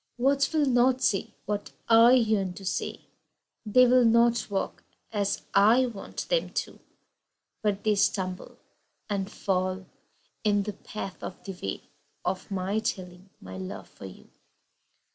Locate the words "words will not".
0.17-1.03